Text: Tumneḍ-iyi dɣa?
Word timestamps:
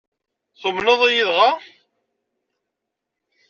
Tumneḍ-iyi 0.59 1.23
dɣa? 1.29 1.49